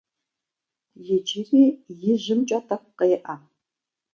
Иджыри 1.15 1.63
ижьымкӏэ 2.09 2.59
тӏэкӏу 2.67 2.93
къеӏэ. 2.97 3.35